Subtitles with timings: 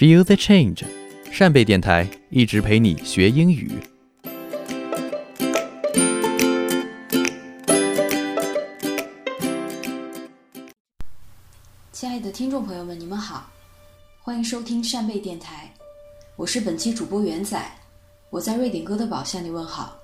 [0.00, 0.82] Feel the change，
[1.30, 3.70] 扇贝电台一直陪你学英语。
[11.92, 13.46] 亲爱的听众朋友们，你们好，
[14.22, 15.70] 欢迎收听扇贝电台，
[16.36, 17.62] 我是本期主播元仔，
[18.30, 19.94] 我在瑞典哥德堡向你问好。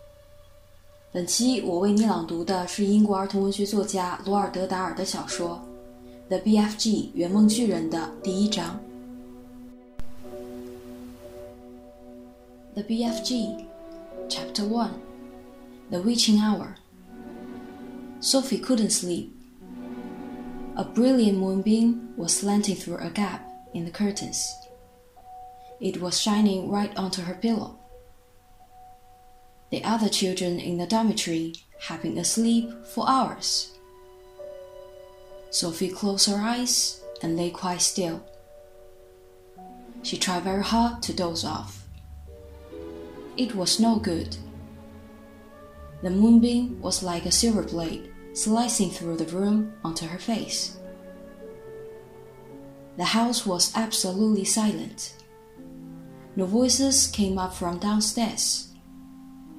[1.10, 5.58] 本期我为你朗读的是英国儿童文学作家罗尔德·达尔的小说
[6.28, 7.12] 《The B.F.G.
[7.14, 8.78] 圆梦巨人》的第一章。
[12.76, 13.66] The B.F.G.
[14.28, 15.00] Chapter 1
[15.90, 16.76] The Witching Hour
[18.20, 19.34] Sophie couldn't sleep.
[20.76, 24.54] A brilliant moonbeam was slanting through a gap in the curtains.
[25.80, 27.78] It was shining right onto her pillow.
[29.70, 33.72] The other children in the dormitory had been asleep for hours.
[35.48, 38.22] Sophie closed her eyes and lay quite still.
[40.02, 41.85] She tried very hard to doze off.
[43.36, 44.36] It was no good.
[46.02, 50.76] The moonbeam was like a silver blade slicing through the room onto her face.
[52.96, 55.14] The house was absolutely silent.
[56.34, 58.74] No voices came up from downstairs.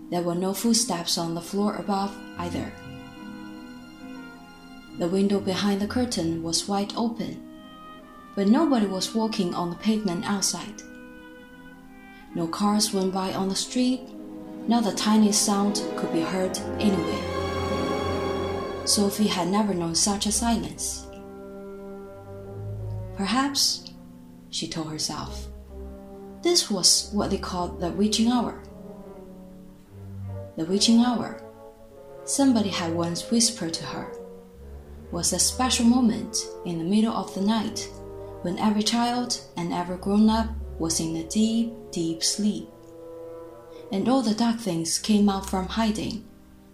[0.10, 2.72] There were no footsteps on the floor above either.
[4.98, 7.44] The window behind the curtain was wide open,
[8.36, 10.82] but nobody was walking on the pavement outside.
[12.36, 14.02] No cars went by on the street,
[14.68, 17.38] not the tiniest sound could be heard anywhere.
[18.86, 21.08] Sophie had never known such a silence.
[23.16, 23.86] Perhaps,
[24.50, 25.48] she told herself,
[26.44, 28.62] this was what they called the witching hour.
[30.56, 31.42] The witching hour,
[32.26, 34.12] somebody had once whispered to her,
[35.12, 37.90] was a special moment in the middle of the night
[38.42, 40.48] when every child and every grown up
[40.80, 42.70] was in a deep, deep sleep.
[43.92, 46.26] And all the dark things came out from hiding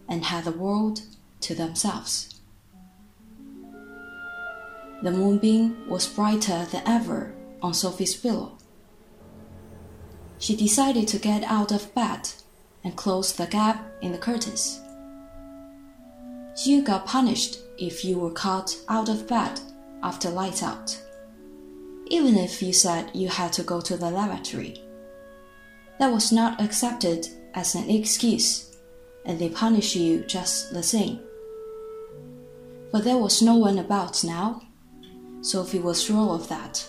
[0.09, 1.01] and had the world
[1.41, 2.41] to themselves.
[5.01, 8.57] The moonbeam was brighter than ever on Sophie's pillow.
[10.39, 12.29] She decided to get out of bed
[12.83, 14.81] and close the gap in the curtains.
[16.66, 19.59] You got punished if you were caught out of bed
[20.01, 20.97] after lights out
[22.13, 24.79] even if you said you had to go to the lavatory.
[25.97, 28.78] That was not accepted as an excuse,
[29.25, 31.19] and they punished you just the same.
[32.91, 34.62] But there was no one about now.
[35.41, 36.88] Sophie was sure of that.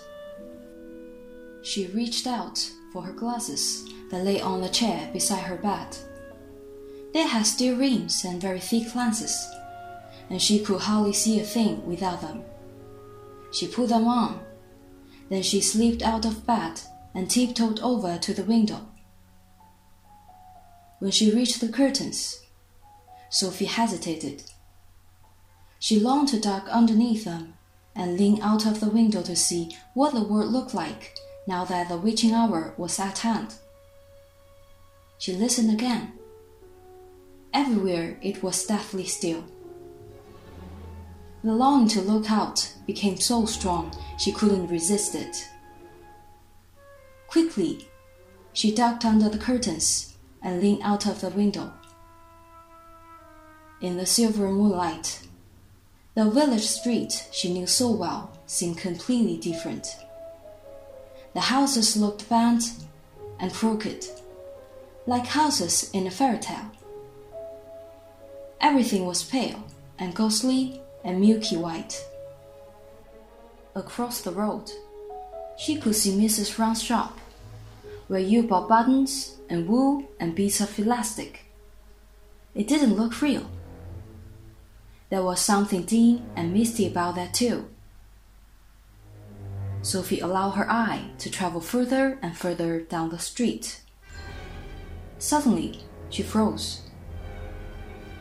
[1.63, 2.59] She reached out
[2.93, 5.97] for her glasses that lay on the chair beside her bed.
[7.15, 9.35] They had steel rims and very thick lenses,
[10.29, 12.45] and she could hardly see a thing without them.
[13.53, 14.45] She put them on
[15.31, 16.81] then she slipped out of bed
[17.15, 18.89] and tiptoed over to the window.
[20.99, 22.41] When she reached the curtains,
[23.31, 24.45] Sophie hesitated.
[25.79, 27.55] She longed to duck underneath them
[27.95, 31.15] and lean out of the window to see what the world looked like
[31.47, 33.55] now that the witching hour was at hand.
[35.19, 36.13] She listened again.
[37.53, 39.45] Everywhere it was deathly still.
[41.43, 45.49] The longing to look out became so strong she couldn't resist it.
[47.29, 47.89] Quickly,
[48.53, 51.73] she ducked under the curtains and leaned out of the window.
[53.81, 55.21] In the silver moonlight,
[56.15, 59.97] the village street she knew so well seemed completely different.
[61.35, 62.65] The houses looked bent
[63.41, 64.07] and crooked,
[65.07, 66.71] like houses in a fairy tale.
[68.61, 69.65] Everything was pale
[69.99, 72.01] and ghostly and milky white.
[73.77, 74.71] Across the road,
[75.57, 76.59] she could see Mrs.
[76.59, 77.19] Round's shop,
[78.07, 81.47] where you bought buttons and wool and bits of elastic.
[82.55, 83.51] It didn't look real.
[85.11, 87.69] There was something dim and misty about that too.
[89.83, 93.81] Sophie allowed her eye to travel further and further down the street.
[95.19, 96.83] Suddenly, she froze.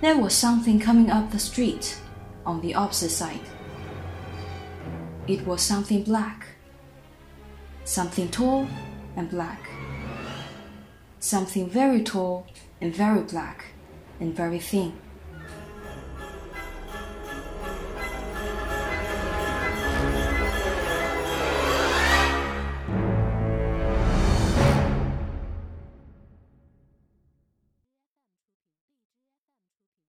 [0.01, 1.99] There was something coming up the street
[2.45, 3.39] on the opposite side.
[5.25, 6.47] It was something black,
[7.85, 8.67] something tall
[9.15, 9.69] and black,
[11.19, 12.45] something very tall
[12.81, 13.67] and very black
[14.19, 14.93] and very thin.